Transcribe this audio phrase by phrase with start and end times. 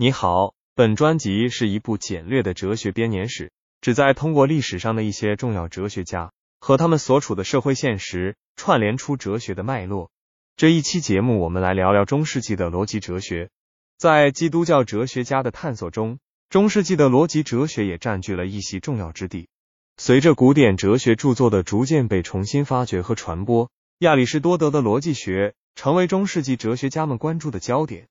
[0.00, 3.50] 你好，本专辑是一部简略的哲学编年史，
[3.80, 10.12] 旨在通过历史上的一些重要哲学家和他们所处的社会现实，串联出哲学的脉络。
[10.56, 13.50] 这一期节目，我们来聊聊中世纪的逻辑哲学。
[13.96, 19.48] 在基督教哲学家的探索中，中世纪的逻辑哲学也占据了一席重要之地。
[19.96, 23.68] 随着古典哲学著作的逐渐被重新发掘和传播，
[23.98, 28.06] 亚里士多德的逻辑学成为中世纪哲学家们关注的焦点。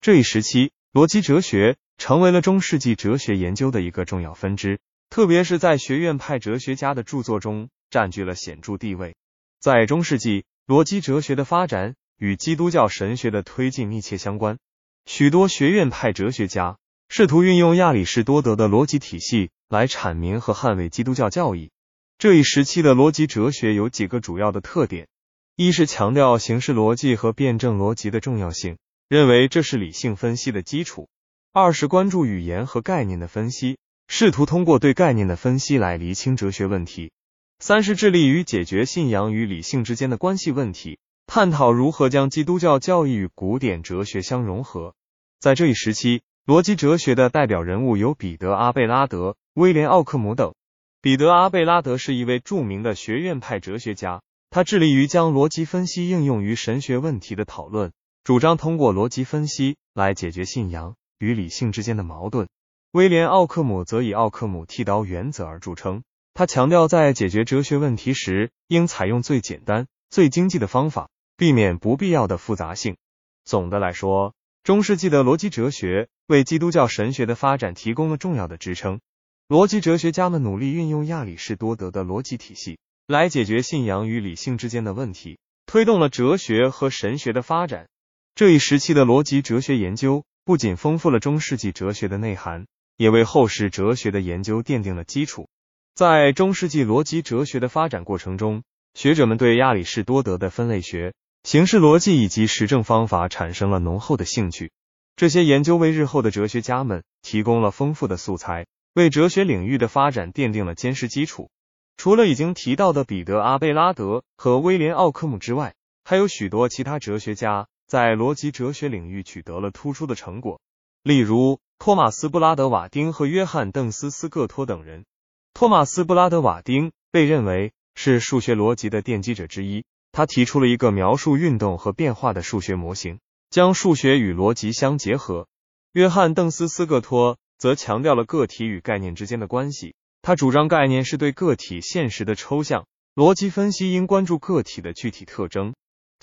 [0.00, 0.70] 这一时期。
[0.92, 9.14] 逻辑哲学成为了中世纪哲学研究的一个重要分支，特别是在学院派哲学家的著作中占据了显著地位。
[9.58, 14.58] 在中世纪，逻辑哲学的发展与基督教神学的推进密切相关。
[15.06, 16.76] 许多学院派哲学家
[17.08, 21.70] 试图运用亚里士多德的逻辑体系来阐明和捍卫基督教教义。
[22.18, 25.08] 这一时期的逻辑哲学有几个主要的特点：
[25.56, 28.76] 一是强调形式逻辑和辩证逻辑的重要性。
[29.12, 31.10] 认为这是理性分析的基础。
[31.52, 33.76] 二是关注语言和概念的分析，
[34.08, 37.12] 试图通过对概念的分析来厘清哲学问题。
[37.58, 44.94] 三是致力于解决信仰与理性之间的关系问题，探讨如何将基督教教义与古典哲学相融合。
[45.38, 50.54] 在这一时期，逻辑哲学的代表人物有彼得·阿贝拉德、威廉·奥克姆等。
[51.02, 57.92] 彼得·阿贝拉德是一位著名的学院派哲学家，他致力于将逻辑分析应用于神学问题的讨论。
[58.24, 62.48] 主张通过逻辑分析来解决信仰与理性之间的矛盾。
[62.92, 66.04] 威廉·奥克姆则以奥克姆剃刀原则而著称。
[66.32, 72.96] 他强调，在解决哲学问题时，应采用最简单、最经济的方法，避免不必要的复杂性。
[73.44, 79.00] 总的来说，中世纪的逻辑哲学为基督教神学的发展提供了重要的支撑。
[79.48, 82.78] 逻辑哲学家们努力运用亚里士多德的逻辑体系
[83.08, 87.88] 来解决信仰与理性之间的问题，推动了哲学和神学的发展。
[88.34, 92.66] 这一时期的逻辑哲学研究不仅丰富了中世纪哲学的内涵，
[92.96, 95.50] 也为后世哲学的研究奠定了基础。
[95.94, 98.62] 在中世纪逻辑哲学的发展过程中，
[98.94, 104.72] 学者们对亚里士多德的分类学、形式逻辑以及实证方法产生了浓厚的兴趣。
[105.14, 111.50] 这些研究为日后的哲学家们提供了丰富的素材，为哲学领域的发展奠定了坚实基础。
[111.98, 117.66] 除了已经提到的彼得·阿贝拉德和威廉·奥克姆之外，还有许多其他哲学家。
[117.92, 120.62] 在逻辑哲学领域取得了突出的成果，
[121.02, 125.04] 例如托马斯·布拉德瓦丁和约翰·邓斯·斯各托等人。
[125.52, 133.20] 托马斯·布拉德瓦丁被认为是数学逻辑的奠基者之一，他提出了一个描述运动和变化的数学模型，
[133.50, 135.46] 将数学与逻辑相结合。
[135.92, 145.74] 约翰·邓斯·斯各托则强调了个体与概念之间的关系，他主张概念是对个体现实的抽象，逻辑分析应关注个体的具体特征。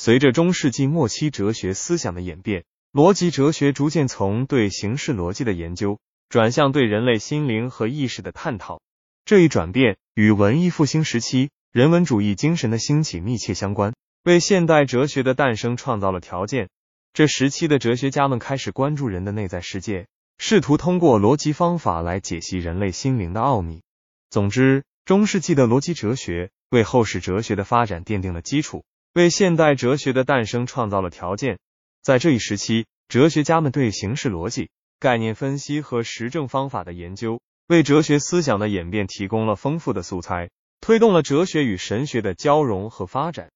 [0.00, 5.98] 随着中世纪末期哲学思想的演变，逻辑哲学逐渐从对形式逻辑的研究
[6.28, 8.80] 转向对人类心灵和意识的探讨。
[9.24, 13.92] 这一转变与文艺复兴时期人文主义精神的兴起密切相关，
[14.22, 16.68] 为现代哲学的诞生创造了条件。
[17.12, 20.06] 这时期的哲学家们开始关注人的内在世界，
[20.38, 23.82] 试图通过逻辑方法来解析人类心灵的奥秘。
[24.30, 28.84] 总之，中世纪的逻辑哲学为后世哲学的发展奠定了基础。
[29.18, 31.58] 为现代哲学的诞生创造了条件。
[32.02, 34.70] 在这一时期，哲学家们对形式逻辑、
[35.00, 43.50] 概念分析和实证方法的研究，为哲学思想的演变提供了丰富的素材，推动了哲学与神学的交融和发展。